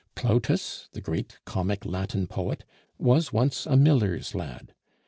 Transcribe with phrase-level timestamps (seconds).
[0.15, 2.65] "Plautus, the great comic Latin poet,
[2.97, 4.73] was once a miller's lad.